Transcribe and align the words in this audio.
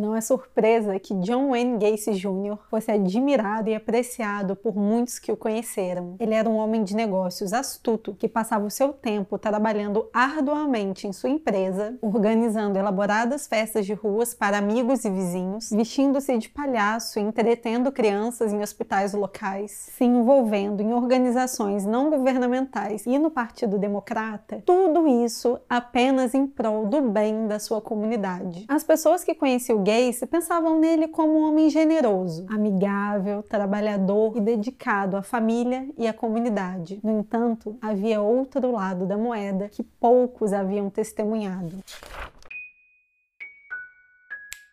Não 0.00 0.16
é 0.16 0.22
surpresa 0.22 0.98
que 0.98 1.12
John 1.16 1.50
Wayne 1.50 1.76
Gacy 1.76 2.12
Jr. 2.12 2.56
fosse 2.70 2.90
admirado 2.90 3.68
e 3.68 3.74
apreciado 3.74 4.56
por 4.56 4.74
muitos 4.74 5.18
que 5.18 5.30
o 5.30 5.36
conheceram. 5.36 6.16
Ele 6.18 6.32
era 6.32 6.48
um 6.48 6.56
homem 6.56 6.82
de 6.82 6.96
negócios 6.96 7.52
astuto 7.52 8.14
que 8.14 8.26
passava 8.26 8.64
o 8.64 8.70
seu 8.70 8.94
tempo 8.94 9.38
trabalhando 9.38 10.08
arduamente 10.10 11.06
em 11.06 11.12
sua 11.12 11.28
empresa, 11.28 11.98
organizando 12.00 12.78
elaboradas 12.78 13.46
festas 13.46 13.84
de 13.84 13.92
ruas 13.92 14.32
para 14.32 14.56
amigos 14.56 15.04
e 15.04 15.10
vizinhos, 15.10 15.68
vestindo-se 15.68 16.38
de 16.38 16.48
palhaço 16.48 17.18
e 17.18 17.22
entretendo 17.22 17.92
crianças 17.92 18.54
em 18.54 18.62
hospitais 18.62 19.12
locais, 19.12 19.70
se 19.70 20.04
envolvendo 20.04 20.80
em 20.80 20.94
organizações 20.94 21.84
não 21.84 22.08
governamentais 22.08 23.04
e 23.04 23.18
no 23.18 23.30
Partido 23.30 23.76
Democrata, 23.76 24.62
tudo 24.64 25.06
isso 25.06 25.60
apenas 25.68 26.32
em 26.32 26.46
prol 26.46 26.86
do 26.86 27.02
bem 27.02 27.46
da 27.46 27.58
sua 27.58 27.82
comunidade. 27.82 28.64
As 28.66 28.82
pessoas 28.82 29.22
que 29.22 29.34
conheciam 29.34 29.82
Gacy 29.90 30.24
pensavam 30.24 30.78
nele 30.78 31.08
como 31.08 31.40
um 31.40 31.48
homem 31.48 31.68
generoso, 31.68 32.46
amigável, 32.48 33.42
trabalhador 33.42 34.36
e 34.36 34.40
dedicado 34.40 35.16
à 35.16 35.22
família 35.22 35.88
e 35.98 36.06
à 36.06 36.12
comunidade. 36.12 37.00
No 37.02 37.18
entanto, 37.18 37.76
havia 37.82 38.20
outro 38.20 38.70
lado 38.70 39.04
da 39.04 39.18
moeda 39.18 39.68
que 39.68 39.82
poucos 39.82 40.52
haviam 40.52 40.88
testemunhado. 40.88 41.82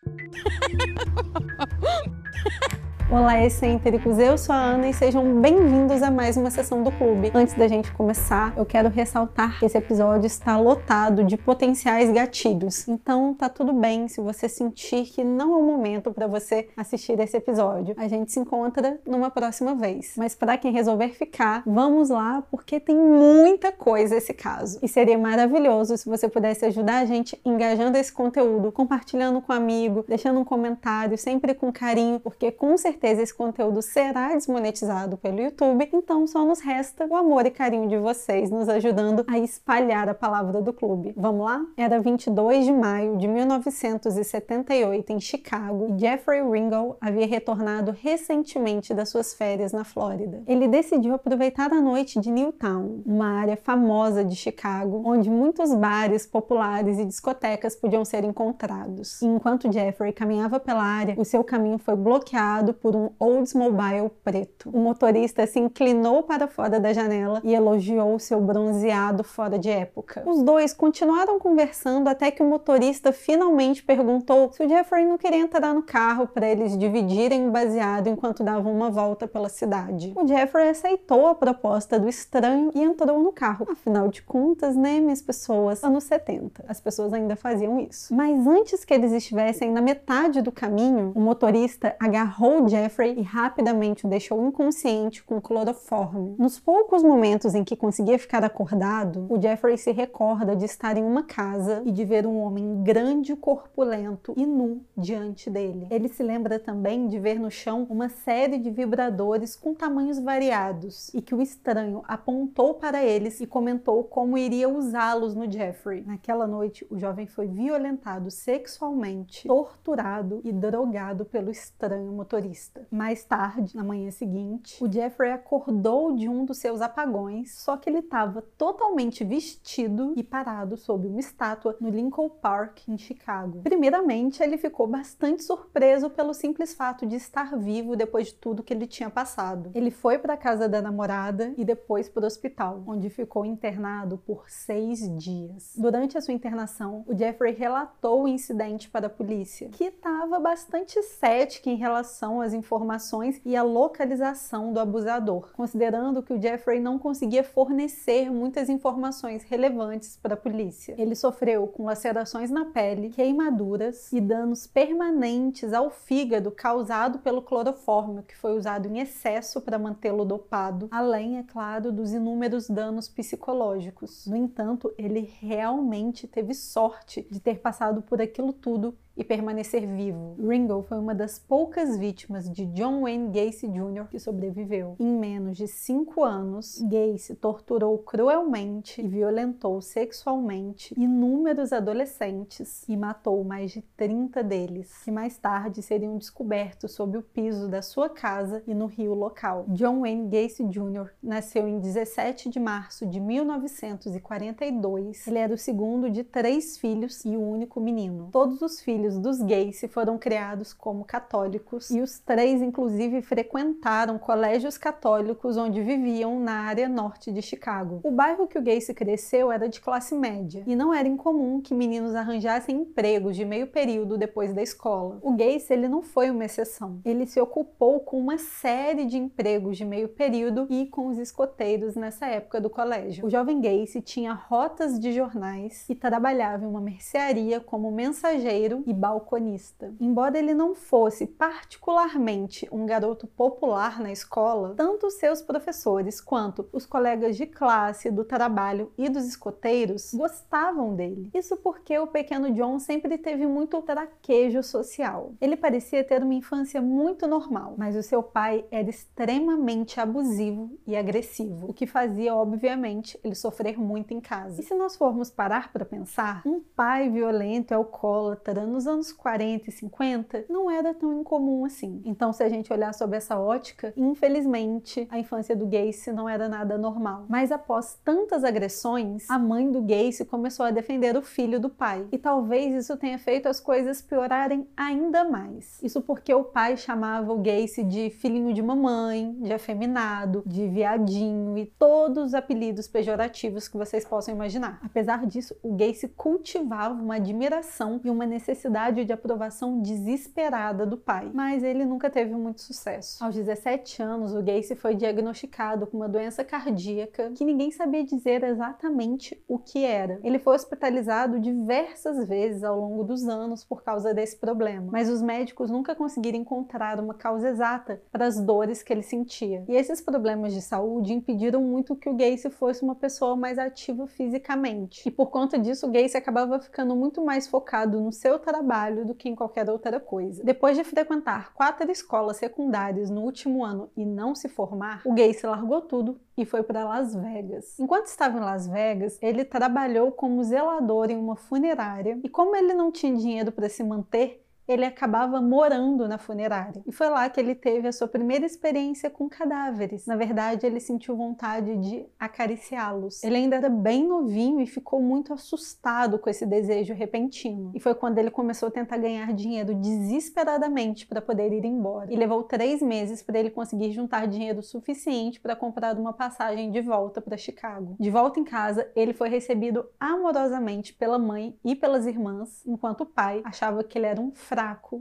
Olá, 3.10 3.42
excêntricos! 3.42 4.18
Eu 4.18 4.36
sou 4.36 4.54
a 4.54 4.58
Ana 4.58 4.90
e 4.90 4.92
sejam 4.92 5.40
bem-vindos 5.40 6.02
a 6.02 6.10
mais 6.10 6.36
uma 6.36 6.50
sessão 6.50 6.82
do 6.82 6.92
clube. 6.92 7.30
Antes 7.32 7.54
da 7.54 7.66
gente 7.66 7.90
começar, 7.92 8.52
eu 8.54 8.66
quero 8.66 8.90
ressaltar 8.90 9.58
que 9.58 9.64
esse 9.64 9.78
episódio 9.78 10.26
está 10.26 10.58
lotado 10.58 11.24
de 11.24 11.38
potenciais 11.38 12.10
gatilhos. 12.12 12.86
Então, 12.86 13.32
tá 13.32 13.48
tudo 13.48 13.72
bem 13.72 14.08
se 14.08 14.20
você 14.20 14.46
sentir 14.46 15.04
que 15.04 15.24
não 15.24 15.54
é 15.54 15.56
o 15.56 15.62
momento 15.62 16.12
para 16.12 16.26
você 16.26 16.68
assistir 16.76 17.18
esse 17.18 17.34
episódio. 17.34 17.94
A 17.96 18.06
gente 18.06 18.30
se 18.30 18.40
encontra 18.40 19.00
numa 19.06 19.30
próxima 19.30 19.74
vez. 19.74 20.12
Mas 20.18 20.34
para 20.34 20.58
quem 20.58 20.70
resolver 20.70 21.08
ficar, 21.08 21.62
vamos 21.64 22.10
lá, 22.10 22.44
porque 22.50 22.78
tem 22.78 22.94
muita 22.94 23.72
coisa 23.72 24.16
esse 24.16 24.34
caso. 24.34 24.78
E 24.82 24.88
seria 24.88 25.16
maravilhoso 25.16 25.96
se 25.96 26.06
você 26.06 26.28
pudesse 26.28 26.66
ajudar 26.66 26.98
a 26.98 27.06
gente 27.06 27.40
engajando 27.42 27.96
esse 27.96 28.12
conteúdo, 28.12 28.70
compartilhando 28.70 29.40
com 29.40 29.50
um 29.50 29.56
amigo, 29.56 30.04
deixando 30.06 30.38
um 30.38 30.44
comentário, 30.44 31.16
sempre 31.16 31.54
com 31.54 31.72
carinho, 31.72 32.20
porque 32.20 32.52
com 32.52 32.76
certeza 32.76 32.97
certeza 32.98 33.22
esse 33.22 33.34
conteúdo 33.34 33.80
será 33.80 34.34
desmonetizado 34.34 35.16
pelo 35.16 35.40
YouTube, 35.40 35.88
então 35.92 36.26
só 36.26 36.44
nos 36.44 36.58
resta 36.58 37.06
o 37.06 37.14
amor 37.14 37.46
e 37.46 37.50
carinho 37.50 37.88
de 37.88 37.96
vocês 37.96 38.50
nos 38.50 38.68
ajudando 38.68 39.24
a 39.28 39.38
espalhar 39.38 40.08
a 40.08 40.14
palavra 40.14 40.60
do 40.60 40.72
clube. 40.72 41.14
Vamos 41.16 41.46
lá? 41.46 41.64
Era 41.76 42.00
22 42.00 42.64
de 42.64 42.72
maio 42.72 43.16
de 43.16 43.28
1978 43.28 45.12
em 45.12 45.20
Chicago 45.20 45.94
e 45.94 46.00
Jeffrey 46.00 46.42
Ringel 46.42 46.96
havia 47.00 47.26
retornado 47.26 47.94
recentemente 48.02 48.92
das 48.92 49.10
suas 49.10 49.32
férias 49.32 49.72
na 49.72 49.84
Flórida. 49.84 50.42
Ele 50.48 50.66
decidiu 50.66 51.14
aproveitar 51.14 51.72
a 51.72 51.80
noite 51.80 52.18
de 52.18 52.32
Newtown, 52.32 53.02
uma 53.06 53.28
área 53.28 53.56
famosa 53.56 54.24
de 54.24 54.34
Chicago, 54.34 55.02
onde 55.04 55.30
muitos 55.30 55.72
bares 55.72 56.26
populares 56.26 56.98
e 56.98 57.04
discotecas 57.04 57.76
podiam 57.76 58.04
ser 58.04 58.24
encontrados. 58.24 59.22
E 59.22 59.26
enquanto 59.26 59.72
Jeffrey 59.72 60.12
caminhava 60.12 60.58
pela 60.58 60.82
área, 60.82 61.14
o 61.16 61.24
seu 61.24 61.44
caminho 61.44 61.78
foi 61.78 61.94
bloqueado 61.94 62.74
por 62.74 62.87
por 62.88 62.96
um 62.96 63.10
Oldsmobile 63.18 64.10
preto. 64.24 64.70
O 64.70 64.78
motorista 64.78 65.46
se 65.46 65.58
inclinou 65.58 66.22
para 66.22 66.48
fora 66.48 66.80
da 66.80 66.90
janela 66.90 67.38
e 67.44 67.54
elogiou 67.54 68.18
seu 68.18 68.40
bronzeado 68.40 69.22
fora 69.22 69.58
de 69.58 69.68
época. 69.68 70.22
Os 70.24 70.42
dois 70.42 70.72
continuaram 70.72 71.38
conversando 71.38 72.08
até 72.08 72.30
que 72.30 72.42
o 72.42 72.48
motorista 72.48 73.12
finalmente 73.12 73.82
perguntou 73.82 74.50
se 74.52 74.64
o 74.64 74.68
Jeffrey 74.68 75.04
não 75.04 75.18
queria 75.18 75.40
entrar 75.40 75.74
no 75.74 75.82
carro 75.82 76.26
para 76.26 76.48
eles 76.48 76.78
dividirem 76.78 77.46
o 77.46 77.50
baseado 77.50 78.06
enquanto 78.06 78.42
davam 78.42 78.72
uma 78.72 78.88
volta 78.88 79.28
pela 79.28 79.50
cidade. 79.50 80.14
O 80.16 80.26
Jeffrey 80.26 80.70
aceitou 80.70 81.26
a 81.26 81.34
proposta 81.34 82.00
do 82.00 82.08
estranho 82.08 82.70
e 82.74 82.82
entrou 82.82 83.22
no 83.22 83.32
carro. 83.32 83.66
Afinal 83.70 84.08
de 84.08 84.22
contas, 84.22 84.74
né, 84.74 84.98
minhas 84.98 85.20
pessoas, 85.20 85.84
anos 85.84 86.04
70, 86.04 86.64
as 86.66 86.80
pessoas 86.80 87.12
ainda 87.12 87.36
faziam 87.36 87.78
isso. 87.78 88.14
Mas 88.14 88.46
antes 88.46 88.82
que 88.82 88.94
eles 88.94 89.12
estivessem 89.12 89.70
na 89.70 89.82
metade 89.82 90.40
do 90.40 90.50
caminho, 90.50 91.12
o 91.14 91.20
motorista 91.20 91.98
agarrou 91.98 92.62
o 92.62 92.66
Jeffrey 92.78 93.18
e 93.18 93.22
rapidamente 93.22 94.06
o 94.06 94.08
deixou 94.08 94.46
inconsciente 94.46 95.24
com 95.24 95.40
cloroforme. 95.40 96.36
Nos 96.38 96.60
poucos 96.60 97.02
momentos 97.02 97.54
em 97.54 97.64
que 97.64 97.74
conseguia 97.74 98.18
ficar 98.18 98.44
acordado, 98.44 99.26
o 99.28 99.40
Jeffrey 99.40 99.76
se 99.76 99.90
recorda 99.90 100.54
de 100.54 100.64
estar 100.64 100.96
em 100.96 101.02
uma 101.02 101.24
casa 101.24 101.82
e 101.84 101.90
de 101.90 102.04
ver 102.04 102.24
um 102.24 102.38
homem 102.38 102.82
grande, 102.84 103.34
corpulento 103.34 104.32
e 104.36 104.46
nu 104.46 104.82
diante 104.96 105.50
dele. 105.50 105.88
Ele 105.90 106.08
se 106.08 106.22
lembra 106.22 106.58
também 106.58 107.08
de 107.08 107.18
ver 107.18 107.40
no 107.40 107.50
chão 107.50 107.84
uma 107.90 108.08
série 108.08 108.58
de 108.58 108.70
vibradores 108.70 109.56
com 109.56 109.74
tamanhos 109.74 110.20
variados 110.20 111.12
e 111.12 111.20
que 111.20 111.34
o 111.34 111.42
estranho 111.42 112.02
apontou 112.06 112.74
para 112.74 113.04
eles 113.04 113.40
e 113.40 113.46
comentou 113.46 114.04
como 114.04 114.38
iria 114.38 114.68
usá-los 114.68 115.34
no 115.34 115.50
Jeffrey. 115.50 116.04
Naquela 116.06 116.46
noite, 116.46 116.86
o 116.88 116.96
jovem 116.96 117.26
foi 117.26 117.48
violentado 117.48 118.30
sexualmente, 118.30 119.48
torturado 119.48 120.40
e 120.44 120.52
drogado 120.52 121.24
pelo 121.24 121.50
estranho 121.50 122.12
motorista. 122.12 122.67
Mais 122.90 123.24
tarde, 123.24 123.76
na 123.76 123.84
manhã 123.84 124.10
seguinte, 124.10 124.82
o 124.82 124.90
Jeffrey 124.90 125.32
acordou 125.32 126.14
de 126.14 126.28
um 126.28 126.44
dos 126.44 126.58
seus 126.58 126.80
apagões, 126.80 127.54
só 127.54 127.76
que 127.76 127.88
ele 127.88 127.98
estava 127.98 128.42
totalmente 128.56 129.24
vestido 129.24 130.12
e 130.16 130.22
parado 130.22 130.76
sob 130.76 131.06
uma 131.06 131.20
estátua 131.20 131.76
no 131.80 131.90
Lincoln 131.90 132.28
Park, 132.28 132.88
em 132.88 132.98
Chicago. 132.98 133.60
Primeiramente, 133.62 134.42
ele 134.42 134.56
ficou 134.56 134.86
bastante 134.86 135.42
surpreso 135.42 136.10
pelo 136.10 136.34
simples 136.34 136.74
fato 136.74 137.06
de 137.06 137.16
estar 137.16 137.56
vivo 137.56 137.96
depois 137.96 138.28
de 138.28 138.34
tudo 138.34 138.62
que 138.62 138.72
ele 138.72 138.86
tinha 138.86 139.10
passado. 139.10 139.70
Ele 139.74 139.90
foi 139.90 140.18
para 140.18 140.34
a 140.34 140.36
casa 140.36 140.68
da 140.68 140.80
namorada 140.80 141.52
e 141.56 141.64
depois 141.64 142.08
para 142.08 142.24
o 142.24 142.26
hospital, 142.26 142.82
onde 142.86 143.10
ficou 143.10 143.44
internado 143.44 144.18
por 144.18 144.48
seis 144.48 145.00
dias. 145.18 145.74
Durante 145.76 146.16
a 146.16 146.20
sua 146.20 146.34
internação, 146.34 147.04
o 147.06 147.16
Jeffrey 147.16 147.54
relatou 147.54 148.22
o 148.22 148.28
incidente 148.28 148.88
para 148.88 149.06
a 149.06 149.10
polícia, 149.10 149.68
que 149.68 149.84
estava 149.84 150.38
bastante 150.38 151.02
cética 151.02 151.70
em 151.70 151.76
relação 151.76 152.40
às 152.40 152.52
informações 152.58 153.40
e 153.44 153.56
a 153.56 153.62
localização 153.62 154.72
do 154.72 154.80
abusador, 154.80 155.50
considerando 155.54 156.22
que 156.22 156.32
o 156.32 156.40
Jeffrey 156.40 156.80
não 156.80 156.98
conseguia 156.98 157.44
fornecer 157.44 158.30
muitas 158.30 158.68
informações 158.68 159.44
relevantes 159.44 160.16
para 160.16 160.34
a 160.34 160.36
polícia. 160.36 160.94
Ele 160.98 161.14
sofreu 161.14 161.66
com 161.68 161.84
lacerações 161.84 162.50
na 162.50 162.66
pele, 162.66 163.10
queimaduras 163.10 164.12
e 164.12 164.20
danos 164.20 164.66
permanentes 164.66 165.72
ao 165.72 165.90
fígado 165.90 166.50
causado 166.50 167.20
pelo 167.20 167.42
clorofórmio, 167.42 168.22
que 168.22 168.36
foi 168.36 168.56
usado 168.56 168.86
em 168.86 168.98
excesso 168.98 169.60
para 169.60 169.78
mantê-lo 169.78 170.24
dopado, 170.24 170.88
além, 170.90 171.38
é 171.38 171.42
claro, 171.42 171.92
dos 171.92 172.12
inúmeros 172.12 172.68
danos 172.68 173.08
psicológicos. 173.08 174.26
No 174.26 174.36
entanto, 174.36 174.92
ele 174.98 175.32
realmente 175.40 176.26
teve 176.26 176.52
sorte 176.54 177.26
de 177.30 177.40
ter 177.40 177.60
passado 177.60 178.02
por 178.02 178.20
aquilo 178.20 178.52
tudo 178.52 178.94
e 179.18 179.24
permanecer 179.24 179.84
vivo. 179.84 180.36
Ringo 180.38 180.84
foi 180.84 180.96
uma 180.96 181.12
das 181.12 181.40
poucas 181.40 181.98
vítimas 181.98 182.48
de 182.48 182.64
John 182.66 183.02
Wayne 183.02 183.30
Gacy 183.30 183.66
Jr. 183.66 184.06
que 184.08 184.20
sobreviveu. 184.20 184.94
Em 185.00 185.12
menos 185.12 185.56
de 185.56 185.66
cinco 185.66 186.22
anos, 186.22 186.80
Gacy 186.80 187.34
torturou 187.34 187.98
cruelmente 187.98 189.02
e 189.02 189.08
violentou 189.08 189.82
sexualmente 189.82 190.94
inúmeros 190.96 191.72
adolescentes 191.72 192.84
e 192.88 192.96
matou 192.96 193.42
mais 193.42 193.72
de 193.72 193.82
30 193.96 194.44
deles, 194.44 195.02
que 195.02 195.10
mais 195.10 195.36
tarde 195.36 195.82
seriam 195.82 196.16
descobertos 196.16 196.92
sob 196.92 197.18
o 197.18 197.22
piso 197.22 197.68
da 197.68 197.82
sua 197.82 198.08
casa 198.08 198.62
e 198.68 198.74
no 198.74 198.86
rio 198.86 199.14
local. 199.14 199.64
John 199.70 200.02
Wayne 200.02 200.28
Gacy 200.28 200.62
Jr. 200.64 201.08
nasceu 201.20 201.66
em 201.66 201.80
17 201.80 202.48
de 202.48 202.60
março 202.60 203.04
de 203.04 203.18
1942. 203.18 205.26
Ele 205.26 205.38
era 205.38 205.52
o 205.52 205.58
segundo 205.58 206.08
de 206.08 206.22
três 206.22 206.78
filhos 206.78 207.24
e 207.24 207.36
o 207.36 207.40
único 207.40 207.80
menino. 207.80 208.28
Todos 208.30 208.62
os 208.62 208.80
filhos 208.80 209.07
dos 209.16 209.40
Gacy 209.40 209.88
foram 209.88 210.18
criados 210.18 210.72
como 210.72 211.04
católicos 211.04 211.90
e 211.90 212.00
os 212.00 212.18
três, 212.18 212.60
inclusive, 212.60 213.22
frequentaram 213.22 214.18
colégios 214.18 214.76
católicos 214.76 215.56
onde 215.56 215.80
viviam 215.80 216.40
na 216.40 216.62
área 216.62 216.88
norte 216.88 217.30
de 217.30 217.40
Chicago. 217.40 218.00
O 218.02 218.10
bairro 218.10 218.48
que 218.48 218.58
o 218.58 218.62
Gacy 218.62 218.92
cresceu 218.92 219.52
era 219.52 219.68
de 219.68 219.80
classe 219.80 220.14
média 220.14 220.64
e 220.66 220.74
não 220.74 220.92
era 220.92 221.06
incomum 221.06 221.60
que 221.60 221.72
meninos 221.72 222.14
arranjassem 222.14 222.76
empregos 222.76 223.36
de 223.36 223.44
meio 223.44 223.68
período 223.68 224.18
depois 224.18 224.52
da 224.52 224.62
escola. 224.62 225.18
O 225.22 225.36
Gacy 225.36 225.72
ele 225.72 225.88
não 225.88 226.02
foi 226.02 226.30
uma 226.30 226.44
exceção. 226.44 227.00
Ele 227.04 227.26
se 227.26 227.40
ocupou 227.40 228.00
com 228.00 228.18
uma 228.18 228.38
série 228.38 229.04
de 229.04 229.16
empregos 229.16 229.76
de 229.76 229.84
meio 229.84 230.08
período 230.08 230.66
e 230.68 230.86
com 230.86 231.08
os 231.08 231.18
escoteiros 231.18 231.94
nessa 231.94 232.26
época 232.26 232.60
do 232.60 232.68
colégio. 232.68 233.26
O 233.26 233.30
jovem 233.30 233.60
Gacy 233.60 234.00
tinha 234.00 234.32
rotas 234.32 234.98
de 234.98 235.12
jornais 235.12 235.84
e 235.88 235.94
trabalhava 235.94 236.64
em 236.64 236.68
uma 236.68 236.80
mercearia 236.80 237.60
como 237.60 237.90
mensageiro 237.90 238.82
e 238.86 238.92
balconista. 238.98 239.94
Embora 240.00 240.38
ele 240.38 240.52
não 240.52 240.74
fosse 240.74 241.26
particularmente 241.26 242.68
um 242.72 242.84
garoto 242.84 243.26
popular 243.26 244.00
na 244.00 244.10
escola, 244.10 244.74
tanto 244.76 245.10
seus 245.10 245.40
professores 245.40 246.20
quanto 246.20 246.68
os 246.72 246.84
colegas 246.84 247.36
de 247.36 247.46
classe, 247.46 248.10
do 248.10 248.24
trabalho 248.24 248.92
e 248.98 249.08
dos 249.08 249.26
escoteiros 249.26 250.12
gostavam 250.12 250.94
dele. 250.94 251.30
Isso 251.32 251.56
porque 251.56 251.98
o 251.98 252.06
pequeno 252.06 252.52
John 252.52 252.78
sempre 252.78 253.16
teve 253.16 253.46
muito 253.46 253.80
traquejo 253.82 254.62
social. 254.62 255.32
Ele 255.40 255.56
parecia 255.56 256.04
ter 256.04 256.22
uma 256.22 256.34
infância 256.34 256.82
muito 256.82 257.26
normal, 257.26 257.74
mas 257.76 257.96
o 257.96 258.02
seu 258.02 258.22
pai 258.22 258.64
era 258.70 258.90
extremamente 258.90 260.00
abusivo 260.00 260.76
e 260.86 260.96
agressivo, 260.96 261.70
o 261.70 261.74
que 261.74 261.86
fazia, 261.86 262.34
obviamente, 262.34 263.18
ele 263.22 263.34
sofrer 263.34 263.78
muito 263.78 264.12
em 264.12 264.20
casa. 264.20 264.60
E 264.60 264.64
se 264.64 264.74
nós 264.74 264.96
formos 264.96 265.30
parar 265.30 265.72
para 265.72 265.84
pensar, 265.84 266.42
um 266.44 266.60
pai 266.60 267.08
violento 267.08 267.72
alcoólatra 267.72 268.66
nos 268.78 268.86
anos 268.86 269.12
40 269.12 269.70
e 269.70 269.72
50 269.72 270.44
não 270.48 270.70
era 270.70 270.94
tão 270.94 271.12
incomum 271.20 271.64
assim. 271.64 272.00
Então, 272.04 272.32
se 272.32 272.44
a 272.44 272.48
gente 272.48 272.72
olhar 272.72 272.94
sob 272.94 273.16
essa 273.16 273.36
ótica, 273.36 273.92
infelizmente, 273.96 275.04
a 275.10 275.18
infância 275.18 275.56
do 275.56 275.66
Gacy 275.66 276.12
não 276.12 276.28
era 276.28 276.48
nada 276.48 276.78
normal. 276.78 277.26
Mas 277.28 277.50
após 277.50 277.98
tantas 278.04 278.44
agressões, 278.44 279.28
a 279.28 279.36
mãe 279.36 279.68
do 279.68 279.82
Gacy 279.82 280.24
começou 280.24 280.64
a 280.64 280.70
defender 280.70 281.16
o 281.16 281.22
filho 281.22 281.58
do 281.58 281.68
pai. 281.68 282.06
E 282.12 282.18
talvez 282.18 282.72
isso 282.72 282.96
tenha 282.96 283.18
feito 283.18 283.48
as 283.48 283.58
coisas 283.58 284.00
piorarem 284.00 284.68
ainda 284.76 285.24
mais. 285.24 285.82
Isso 285.82 286.00
porque 286.00 286.32
o 286.32 286.44
pai 286.44 286.76
chamava 286.76 287.32
o 287.32 287.38
Gacy 287.38 287.82
de 287.82 288.10
filhinho 288.10 288.54
de 288.54 288.62
mamãe, 288.62 289.36
de 289.40 289.52
afeminado, 289.52 290.44
de 290.46 290.68
viadinho 290.68 291.58
e 291.58 291.66
todos 291.66 292.26
os 292.26 292.34
apelidos 292.34 292.86
pejorativos 292.86 293.66
que 293.66 293.76
vocês 293.76 294.04
possam 294.04 294.32
imaginar. 294.32 294.78
Apesar 294.84 295.26
disso, 295.26 295.56
o 295.64 295.74
Gacy 295.74 296.06
cultivava 296.06 296.94
uma 296.94 297.16
admiração 297.16 298.00
e 298.04 298.08
uma 298.08 298.24
necessidade 298.24 298.67
de 298.68 299.12
aprovação 299.12 299.80
desesperada 299.80 300.84
do 300.84 300.98
pai, 300.98 301.30
mas 301.32 301.62
ele 301.62 301.84
nunca 301.84 302.10
teve 302.10 302.34
muito 302.34 302.60
sucesso. 302.60 303.24
Aos 303.24 303.34
17 303.34 304.02
anos, 304.02 304.34
o 304.34 304.42
Gacy 304.42 304.76
foi 304.76 304.94
diagnosticado 304.94 305.86
com 305.86 305.96
uma 305.96 306.08
doença 306.08 306.44
cardíaca 306.44 307.32
que 307.34 307.44
ninguém 307.44 307.70
sabia 307.70 308.04
dizer 308.04 308.44
exatamente 308.44 309.42
o 309.48 309.58
que 309.58 309.84
era. 309.84 310.20
Ele 310.22 310.38
foi 310.38 310.54
hospitalizado 310.54 311.40
diversas 311.40 312.28
vezes 312.28 312.62
ao 312.62 312.78
longo 312.78 313.04
dos 313.04 313.26
anos 313.26 313.64
por 313.64 313.82
causa 313.82 314.12
desse 314.12 314.36
problema, 314.36 314.90
mas 314.92 315.08
os 315.08 315.22
médicos 315.22 315.70
nunca 315.70 315.94
conseguiram 315.94 316.38
encontrar 316.38 317.00
uma 317.00 317.14
causa 317.14 317.48
exata 317.48 318.02
para 318.12 318.26
as 318.26 318.38
dores 318.38 318.82
que 318.82 318.92
ele 318.92 319.02
sentia. 319.02 319.64
E 319.66 319.76
esses 319.76 320.02
problemas 320.02 320.52
de 320.52 320.60
saúde 320.60 321.14
impediram 321.14 321.62
muito 321.62 321.96
que 321.96 322.10
o 322.10 322.14
Gacy 322.14 322.50
fosse 322.50 322.82
uma 322.82 322.94
pessoa 322.94 323.34
mais 323.34 323.58
ativa 323.58 324.06
fisicamente. 324.06 325.08
E 325.08 325.10
por 325.10 325.30
conta 325.30 325.58
disso, 325.58 325.86
o 325.86 325.90
Gacy 325.90 326.18
acabava 326.18 326.60
ficando 326.60 326.94
muito 326.94 327.24
mais 327.24 327.48
focado 327.48 327.98
no 327.98 328.12
seu 328.12 328.38
trabalho 328.38 328.57
do 329.04 329.14
que 329.14 329.28
em 329.28 329.34
qualquer 329.34 329.68
outra 329.68 330.00
coisa. 330.00 330.42
Depois 330.44 330.76
de 330.76 330.84
frequentar 330.84 331.52
quatro 331.54 331.90
escolas 331.90 332.36
secundárias 332.36 333.10
no 333.10 333.22
último 333.22 333.64
ano 333.64 333.90
e 333.96 334.04
não 334.04 334.34
se 334.34 334.48
formar, 334.48 335.02
o 335.04 335.14
Gacy 335.14 335.46
largou 335.46 335.82
tudo 335.82 336.20
e 336.36 336.44
foi 336.44 336.62
para 336.62 336.84
Las 336.84 337.14
Vegas. 337.14 337.78
Enquanto 337.78 338.06
estava 338.06 338.38
em 338.38 338.42
Las 338.42 338.66
Vegas, 338.66 339.18
ele 339.20 339.44
trabalhou 339.44 340.12
como 340.12 340.42
zelador 340.42 341.10
em 341.10 341.16
uma 341.16 341.36
funerária 341.36 342.18
e 342.22 342.28
como 342.28 342.54
ele 342.54 342.74
não 342.74 342.92
tinha 342.92 343.14
dinheiro 343.16 343.52
para 343.52 343.68
se 343.68 343.82
manter, 343.82 344.44
ele 344.68 344.84
acabava 344.84 345.40
morando 345.40 346.06
na 346.06 346.18
funerária. 346.18 346.82
E 346.86 346.92
foi 346.92 347.08
lá 347.08 347.28
que 347.30 347.40
ele 347.40 347.54
teve 347.54 347.88
a 347.88 347.92
sua 347.92 348.06
primeira 348.06 348.44
experiência 348.44 349.08
com 349.08 349.28
cadáveres. 349.28 350.06
Na 350.06 350.16
verdade, 350.16 350.66
ele 350.66 350.78
sentiu 350.78 351.16
vontade 351.16 351.76
de 351.78 352.06
acariciá-los. 352.18 353.22
Ele 353.24 353.36
ainda 353.36 353.56
era 353.56 353.70
bem 353.70 354.06
novinho 354.06 354.60
e 354.60 354.66
ficou 354.66 355.00
muito 355.00 355.32
assustado 355.32 356.18
com 356.18 356.28
esse 356.28 356.44
desejo 356.44 356.92
repentino. 356.92 357.72
E 357.74 357.80
foi 357.80 357.94
quando 357.94 358.18
ele 358.18 358.30
começou 358.30 358.68
a 358.68 358.72
tentar 358.72 358.98
ganhar 358.98 359.32
dinheiro 359.32 359.74
desesperadamente 359.74 361.06
para 361.06 361.22
poder 361.22 361.52
ir 361.52 361.64
embora. 361.64 362.12
E 362.12 362.16
levou 362.16 362.42
três 362.42 362.82
meses 362.82 363.22
para 363.22 363.38
ele 363.38 363.50
conseguir 363.50 363.92
juntar 363.92 364.26
dinheiro 364.26 364.62
suficiente 364.62 365.40
para 365.40 365.56
comprar 365.56 365.98
uma 365.98 366.12
passagem 366.12 366.70
de 366.70 366.80
volta 366.80 367.20
para 367.20 367.36
Chicago. 367.36 367.96
De 367.98 368.10
volta 368.10 368.38
em 368.38 368.44
casa, 368.44 368.90
ele 368.94 369.14
foi 369.14 369.28
recebido 369.28 369.86
amorosamente 369.98 370.92
pela 370.92 371.18
mãe 371.18 371.56
e 371.64 371.74
pelas 371.74 372.06
irmãs, 372.06 372.62
enquanto 372.66 373.02
o 373.02 373.06
pai 373.06 373.40
achava 373.44 373.82
que 373.82 373.96
ele 373.96 374.06
era 374.06 374.20
um 374.20 374.32
fraco, 374.32 374.57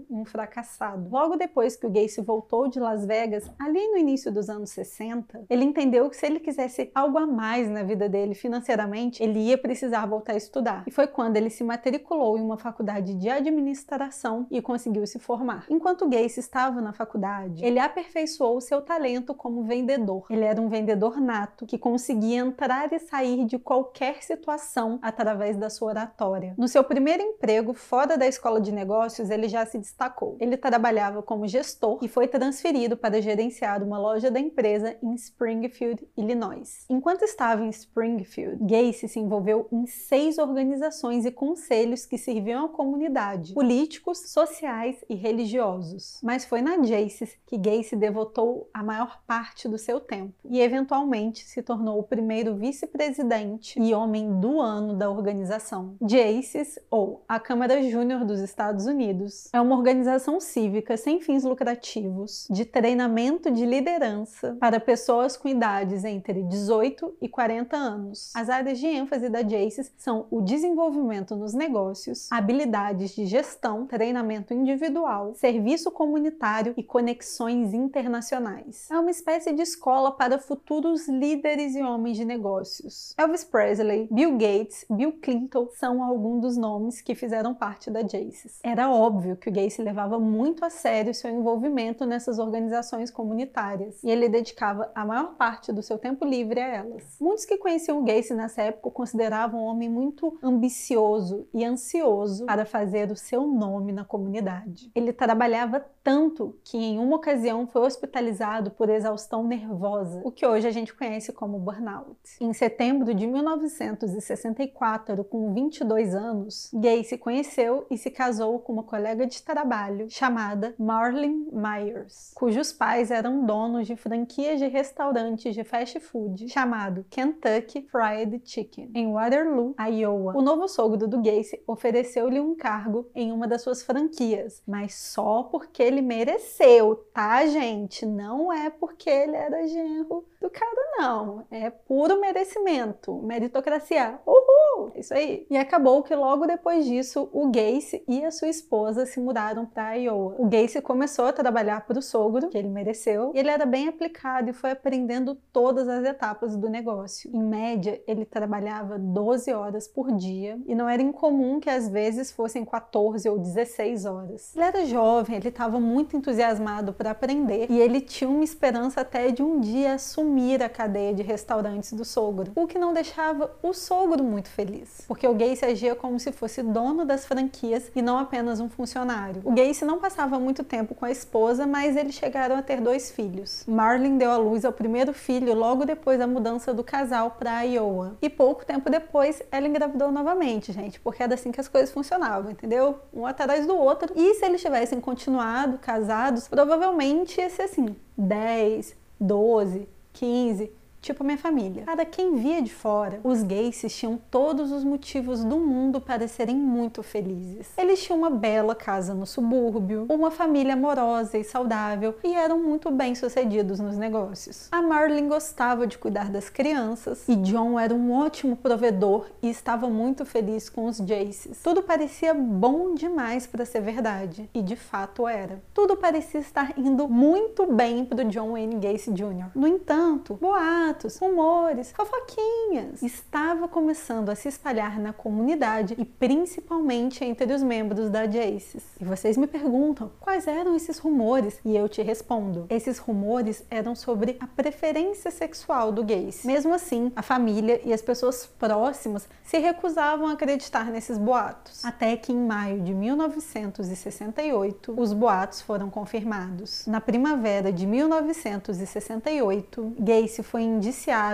um 0.09 0.25
fracassado. 0.25 1.09
Logo 1.09 1.35
depois 1.35 1.75
que 1.75 1.85
o 1.85 1.89
Gacy 1.89 2.21
voltou 2.21 2.67
de 2.67 2.79
Las 2.79 3.05
Vegas, 3.05 3.49
ali 3.59 3.87
no 3.87 3.97
início 3.97 4.31
dos 4.31 4.49
anos 4.49 4.69
60, 4.69 5.45
ele 5.49 5.63
entendeu 5.63 6.09
que 6.09 6.15
se 6.15 6.25
ele 6.25 6.39
quisesse 6.39 6.91
algo 6.93 7.17
a 7.17 7.25
mais 7.25 7.69
na 7.69 7.83
vida 7.83 8.07
dele 8.07 8.35
financeiramente, 8.35 9.23
ele 9.23 9.39
ia 9.39 9.57
precisar 9.57 10.05
voltar 10.05 10.33
a 10.33 10.37
estudar. 10.37 10.83
E 10.85 10.91
foi 10.91 11.07
quando 11.07 11.37
ele 11.37 11.49
se 11.49 11.63
matriculou 11.63 12.37
em 12.37 12.41
uma 12.41 12.57
faculdade 12.57 13.13
de 13.15 13.29
administração 13.29 14.45
e 14.51 14.61
conseguiu 14.61 15.05
se 15.07 15.19
formar. 15.19 15.65
Enquanto 15.69 16.05
o 16.05 16.09
Gacy 16.09 16.39
estava 16.39 16.81
na 16.81 16.93
faculdade, 16.93 17.63
ele 17.65 17.79
aperfeiçoou 17.79 18.61
seu 18.61 18.81
talento 18.81 19.33
como 19.33 19.63
vendedor. 19.63 20.25
Ele 20.29 20.43
era 20.43 20.61
um 20.61 20.69
vendedor 20.69 21.19
nato 21.19 21.65
que 21.65 21.77
conseguia 21.77 22.39
entrar 22.39 22.91
e 22.93 22.99
sair 22.99 23.45
de 23.45 23.57
qualquer 23.57 24.21
situação 24.21 24.99
através 25.01 25.57
da 25.57 25.69
sua 25.69 25.89
oratória. 25.89 26.53
No 26.57 26.67
seu 26.67 26.83
primeiro 26.83 27.23
emprego 27.23 27.73
fora 27.73 28.17
da 28.17 28.27
escola 28.27 28.61
de 28.61 28.71
negócios, 28.71 29.29
ele 29.29 29.46
já 29.47 29.65
se 29.65 29.77
destacou. 29.77 30.35
Ele 30.39 30.57
trabalhava 30.57 31.21
como 31.21 31.47
gestor 31.47 31.99
e 32.01 32.07
foi 32.07 32.27
transferido 32.27 32.97
para 32.97 33.21
gerenciar 33.21 33.83
uma 33.83 33.99
loja 33.99 34.29
da 34.29 34.39
empresa 34.39 34.95
em 35.01 35.13
Springfield, 35.15 36.07
Illinois. 36.17 36.85
Enquanto 36.89 37.23
estava 37.23 37.63
em 37.63 37.69
Springfield, 37.69 38.57
Gacy 38.61 39.07
se 39.07 39.19
envolveu 39.19 39.67
em 39.71 39.85
seis 39.85 40.37
organizações 40.37 41.25
e 41.25 41.31
conselhos 41.31 42.05
que 42.05 42.17
serviam 42.17 42.65
à 42.65 42.69
comunidade, 42.69 43.53
políticos, 43.53 44.29
sociais 44.29 44.97
e 45.09 45.15
religiosos. 45.15 46.19
Mas 46.23 46.45
foi 46.45 46.61
na 46.61 46.81
Jaycees 46.83 47.37
que 47.45 47.57
Gacy 47.57 47.95
devotou 47.95 48.69
a 48.73 48.83
maior 48.83 49.21
parte 49.25 49.67
do 49.67 49.77
seu 49.77 49.99
tempo 49.99 50.33
e 50.45 50.59
eventualmente 50.61 51.43
se 51.43 51.61
tornou 51.61 51.99
o 51.99 52.03
primeiro 52.03 52.55
vice-presidente 52.55 53.79
e 53.79 53.93
homem 53.93 54.39
do 54.39 54.61
ano 54.61 54.95
da 54.95 55.09
organização. 55.09 55.95
Jaycees, 56.01 56.79
ou 56.89 57.23
a 57.27 57.39
Câmara 57.39 57.81
Júnior 57.83 58.25
dos 58.25 58.39
Estados 58.39 58.85
Unidos, 58.85 59.36
é 59.53 59.61
uma 59.61 59.75
organização 59.75 60.39
cívica 60.39 60.97
sem 60.97 61.21
fins 61.21 61.43
lucrativos 61.43 62.47
de 62.49 62.65
treinamento 62.65 63.51
de 63.51 63.65
liderança 63.65 64.57
para 64.59 64.79
pessoas 64.79 65.37
com 65.37 65.47
idades 65.47 66.03
entre 66.03 66.43
18 66.43 67.17
e 67.21 67.27
40 67.27 67.75
anos. 67.75 68.31
As 68.35 68.49
áreas 68.49 68.79
de 68.79 68.87
ênfase 68.87 69.29
da 69.29 69.41
Jaycees 69.41 69.91
são 69.97 70.27
o 70.29 70.41
desenvolvimento 70.41 71.35
nos 71.35 71.53
negócios, 71.53 72.27
habilidades 72.31 73.15
de 73.15 73.25
gestão, 73.25 73.85
treinamento 73.85 74.53
individual, 74.53 75.33
serviço 75.35 75.91
comunitário 75.91 76.73
e 76.77 76.83
conexões 76.83 77.73
internacionais. 77.73 78.87
É 78.89 78.99
uma 78.99 79.11
espécie 79.11 79.53
de 79.53 79.61
escola 79.61 80.11
para 80.11 80.39
futuros 80.39 81.07
líderes 81.07 81.75
e 81.75 81.81
homens 81.81 82.17
de 82.17 82.25
negócios. 82.25 83.13
Elvis 83.17 83.43
Presley, 83.43 84.07
Bill 84.11 84.33
Gates, 84.33 84.85
Bill 84.89 85.13
Clinton 85.13 85.67
são 85.73 86.03
alguns 86.03 86.41
dos 86.41 86.57
nomes 86.57 87.01
que 87.01 87.15
fizeram 87.15 87.53
parte 87.53 87.89
da 87.89 88.01
Jaycees. 88.01 88.59
Era 88.63 88.89
óbvio 89.17 89.35
que 89.35 89.49
o 89.49 89.51
Gacy 89.51 89.81
levava 89.81 90.19
muito 90.19 90.63
a 90.63 90.69
sério 90.69 91.11
seu 91.11 91.31
envolvimento 91.31 92.05
nessas 92.05 92.37
organizações 92.37 93.09
comunitárias 93.09 94.03
e 94.03 94.11
ele 94.11 94.29
dedicava 94.29 94.91
a 94.93 95.03
maior 95.03 95.33
parte 95.35 95.73
do 95.73 95.81
seu 95.81 95.97
tempo 95.97 96.23
livre 96.23 96.59
a 96.59 96.67
elas. 96.67 97.17
Muitos 97.19 97.45
que 97.45 97.57
conheciam 97.57 97.99
o 97.99 98.03
Gacy 98.03 98.35
nessa 98.35 98.61
época 98.61 98.89
o 98.89 98.91
consideravam 98.91 99.61
um 99.61 99.65
homem 99.65 99.89
muito 99.89 100.37
ambicioso 100.43 101.47
e 101.51 101.65
ansioso 101.65 102.45
para 102.45 102.63
fazer 102.63 103.09
o 103.09 103.15
seu 103.15 103.47
nome 103.47 103.91
na 103.91 104.05
comunidade. 104.05 104.91
Ele 104.93 105.11
trabalhava 105.11 105.83
tanto 106.03 106.55
que 106.63 106.77
em 106.77 106.99
uma 106.99 107.17
ocasião 107.17 107.67
foi 107.67 107.81
hospitalizado 107.81 108.71
por 108.71 108.89
exaustão 108.89 109.43
nervosa, 109.43 110.21
o 110.23 110.31
que 110.31 110.45
hoje 110.45 110.65
a 110.65 110.71
gente 110.71 110.93
conhece 110.93 111.33
como 111.33 111.59
burnout. 111.59 112.15
Em 112.39 112.53
setembro 112.53 113.13
de 113.13 113.27
1964, 113.27 115.23
com 115.25 115.53
22 115.53 116.15
anos, 116.15 116.71
Gacy 116.73 117.17
conheceu 117.17 117.85
e 117.89 117.97
se 117.97 118.09
casou 118.09 118.59
com 118.59 118.71
uma 118.71 118.83
colega 118.83 119.06
de 119.15 119.41
trabalho 119.43 120.09
chamada 120.09 120.75
Marlene 120.77 121.47
Myers, 121.51 122.31
cujos 122.35 122.71
pais 122.71 123.11
eram 123.11 123.45
donos 123.45 123.87
de 123.87 123.95
franquias 123.95 124.59
de 124.59 124.67
restaurantes 124.67 125.53
de 125.53 125.63
fast 125.63 125.99
food 125.99 126.49
chamado 126.49 127.05
Kentucky 127.09 127.87
Fried 127.89 128.41
Chicken, 128.43 128.91
em 128.93 129.11
Waterloo, 129.11 129.75
Iowa. 129.79 130.35
O 130.35 130.41
novo 130.41 130.67
sogro 130.67 131.07
do 131.07 131.21
Gacy 131.21 131.61
ofereceu-lhe 131.67 132.39
um 132.39 132.55
cargo 132.55 133.09
em 133.15 133.31
uma 133.31 133.47
das 133.47 133.61
suas 133.61 133.81
franquias, 133.81 134.61
mas 134.67 134.95
só 134.95 135.43
porque 135.43 135.81
ele 135.81 136.01
mereceu, 136.01 136.95
tá, 137.13 137.45
gente? 137.45 138.05
Não 138.05 138.51
é 138.51 138.69
porque 138.69 139.09
ele 139.09 139.35
era 139.35 139.67
genro 139.67 140.25
do 140.47 140.49
cara, 140.49 140.87
não. 140.97 141.45
É 141.51 141.69
puro 141.69 142.19
merecimento, 142.19 143.13
meritocracia. 143.21 144.19
Uhul! 144.25 144.91
É 144.95 144.99
isso 144.99 145.13
aí. 145.13 145.45
E 145.49 145.57
acabou 145.57 146.01
que 146.01 146.15
logo 146.15 146.47
depois 146.47 146.85
disso, 146.85 147.29
o 147.33 147.47
Gacy 147.47 148.03
e 148.07 148.23
a 148.23 148.31
sua 148.31 148.47
esposa 148.47 149.05
se 149.05 149.19
mudaram 149.19 149.65
para 149.65 149.93
Iowa. 149.93 150.35
O 150.37 150.45
Gacy 150.45 150.81
começou 150.81 151.25
a 151.25 151.33
trabalhar 151.33 151.85
para 151.85 151.99
o 151.99 152.01
sogro, 152.01 152.49
que 152.49 152.57
ele 152.57 152.69
mereceu, 152.69 153.31
e 153.35 153.39
ele 153.39 153.49
era 153.49 153.65
bem 153.65 153.87
aplicado 153.87 154.49
e 154.49 154.53
foi 154.53 154.71
aprendendo 154.71 155.35
todas 155.51 155.87
as 155.87 156.05
etapas 156.05 156.55
do 156.55 156.69
negócio. 156.69 157.29
Em 157.33 157.43
média, 157.43 158.01
ele 158.07 158.25
trabalhava 158.25 158.97
12 158.97 159.51
horas 159.53 159.87
por 159.87 160.11
dia 160.11 160.59
e 160.65 160.73
não 160.73 160.87
era 160.87 161.01
incomum 161.01 161.59
que 161.59 161.69
às 161.69 161.89
vezes 161.89 162.31
fossem 162.31 162.63
14 162.63 163.27
ou 163.29 163.37
16 163.37 164.05
horas. 164.05 164.55
Ele 164.55 164.65
era 164.65 164.85
jovem, 164.85 165.35
ele 165.35 165.49
estava 165.49 165.79
muito 165.79 166.15
entusiasmado 166.15 166.93
para 166.93 167.11
aprender 167.11 167.67
e 167.69 167.79
ele 167.79 167.99
tinha 167.99 168.29
uma 168.29 168.43
esperança 168.43 169.01
até 169.01 169.31
de 169.31 169.43
um 169.43 169.59
dia 169.59 169.93
assumir 169.93 170.36
a 170.37 170.69
cadeia 170.69 171.13
de 171.13 171.23
restaurantes 171.23 171.93
do 171.93 172.05
sogro, 172.05 172.51
o 172.55 172.67
que 172.67 172.77
não 172.77 172.93
deixava 172.93 173.51
o 173.63 173.73
sogro 173.73 174.23
muito 174.23 174.49
feliz, 174.49 175.01
porque 175.07 175.27
o 175.27 175.33
Gacy 175.33 175.65
agia 175.65 175.95
como 175.95 176.19
se 176.19 176.31
fosse 176.31 176.61
dono 176.61 177.05
das 177.05 177.25
franquias 177.25 177.91
e 177.95 178.01
não 178.01 178.17
apenas 178.19 178.59
um 178.59 178.69
funcionário. 178.69 179.41
O 179.43 179.51
Gacy 179.51 179.83
não 179.83 179.99
passava 179.99 180.39
muito 180.39 180.63
tempo 180.63 180.93
com 180.93 181.05
a 181.05 181.11
esposa, 181.11 181.65
mas 181.65 181.97
eles 181.97 182.13
chegaram 182.13 182.55
a 182.55 182.61
ter 182.61 182.79
dois 182.79 183.11
filhos. 183.11 183.63
Marlin 183.67 184.17
deu 184.17 184.31
à 184.31 184.37
luz 184.37 184.63
ao 184.63 184.71
primeiro 184.71 185.11
filho 185.13 185.53
logo 185.55 185.85
depois 185.85 186.19
da 186.19 186.27
mudança 186.27 186.73
do 186.73 186.83
casal 186.83 187.31
para 187.31 187.63
Iowa. 187.63 188.17
E 188.21 188.29
pouco 188.29 188.65
tempo 188.65 188.89
depois, 188.89 189.41
ela 189.51 189.67
engravidou 189.67 190.11
novamente, 190.11 190.71
gente, 190.71 190.99
porque 190.99 191.23
era 191.23 191.33
assim 191.33 191.51
que 191.51 191.59
as 191.59 191.67
coisas 191.67 191.91
funcionavam, 191.91 192.51
entendeu? 192.51 192.99
Um 193.13 193.25
atrás 193.25 193.65
do 193.65 193.75
outro. 193.75 194.13
E 194.15 194.35
se 194.35 194.45
eles 194.45 194.61
tivessem 194.61 195.01
continuado 195.01 195.79
casados, 195.79 196.47
provavelmente 196.47 197.41
ia 197.41 197.49
ser 197.49 197.63
assim: 197.63 197.95
10, 198.17 198.95
12, 199.19 199.87
15, 200.19 200.69
tipo 201.07 201.23
minha 201.23 201.37
família. 201.37 201.83
Para 201.85 202.05
quem 202.05 202.35
via 202.35 202.61
de 202.61 202.73
fora, 202.73 203.21
os 203.23 203.41
gays 203.41 203.81
tinham 203.87 204.19
todos 204.29 204.71
os 204.73 204.83
motivos 204.83 205.43
do 205.43 205.57
mundo 205.57 206.01
para 206.01 206.27
serem 206.27 206.55
muito 206.57 207.01
felizes. 207.01 207.69
Eles 207.77 208.03
tinham 208.03 208.17
uma 208.17 208.29
bela 208.29 208.75
casa 208.75 209.13
no 209.13 209.25
subúrbio, 209.25 210.05
uma 210.09 210.29
família 210.29 210.73
amorosa 210.73 211.37
e 211.37 211.45
saudável 211.45 212.15
e 212.23 212.33
eram 212.33 212.59
muito 212.59 212.91
bem 212.91 213.15
sucedidos 213.15 213.79
nos 213.79 213.97
negócios. 213.97 214.67
A 214.69 214.81
Marlene 214.81 215.29
gostava 215.29 215.87
de 215.87 215.97
cuidar 215.97 216.29
das 216.29 216.49
crianças 216.49 217.23
e 217.27 217.35
John 217.37 217.79
era 217.79 217.95
um 217.95 218.11
ótimo 218.11 218.57
provedor 218.57 219.27
e 219.41 219.49
estava 219.49 219.89
muito 219.89 220.25
feliz 220.25 220.69
com 220.69 220.85
os 220.87 220.97
Jaces. 220.97 221.61
Tudo 221.63 221.81
parecia 221.81 222.33
bom 222.33 222.93
demais 222.93 223.47
para 223.47 223.63
ser 223.63 223.79
verdade 223.79 224.49
e 224.53 224.61
de 224.61 224.75
fato 224.75 225.25
era. 225.25 225.63
Tudo 225.73 225.95
parecia 225.95 226.41
estar 226.41 226.77
indo 226.77 227.07
muito 227.07 227.65
bem 227.71 228.03
para 228.03 228.25
John 228.25 228.51
Wayne 228.51 228.75
Gacy 228.75 229.11
Jr. 229.11 229.51
No 229.55 229.67
entanto, 229.67 230.37
boatos 230.41 230.96
boatos, 230.97 231.17
rumores, 231.17 231.91
fofoquinhas. 231.91 233.03
Estava 233.03 233.67
começando 233.67 234.29
a 234.29 234.35
se 234.35 234.47
espalhar 234.47 234.99
na 234.99 235.13
comunidade 235.13 235.93
e 235.97 236.03
principalmente 236.03 237.23
entre 237.23 237.53
os 237.53 237.61
membros 237.61 238.09
da 238.09 238.25
Jaces. 238.25 238.83
E 238.99 239.05
vocês 239.05 239.37
me 239.37 239.45
perguntam 239.45 240.09
quais 240.19 240.47
eram 240.47 240.75
esses 240.75 240.97
rumores 240.97 241.59
e 241.63 241.77
eu 241.77 241.87
te 241.87 242.01
respondo. 242.01 242.65
Esses 242.69 242.97
rumores 242.97 243.63
eram 243.69 243.93
sobre 243.93 244.37
a 244.39 244.47
preferência 244.47 245.29
sexual 245.29 245.91
do 245.91 246.03
gays. 246.03 246.43
Mesmo 246.43 246.73
assim, 246.73 247.11
a 247.15 247.21
família 247.21 247.79
e 247.85 247.93
as 247.93 248.01
pessoas 248.01 248.47
próximas 248.57 249.29
se 249.43 249.59
recusavam 249.59 250.25
a 250.27 250.31
acreditar 250.33 250.85
nesses 250.85 251.19
boatos. 251.19 251.85
Até 251.85 252.17
que 252.17 252.33
em 252.33 252.43
maio 252.45 252.81
de 252.81 252.95
1968, 252.95 254.95
os 254.97 255.13
boatos 255.13 255.61
foram 255.61 255.91
confirmados. 255.91 256.87
Na 256.87 256.99
primavera 256.99 257.71
de 257.71 257.85
1968, 257.85 259.93
Gacy 259.99 260.41
foi 260.41 260.63
indiciado 260.63 260.86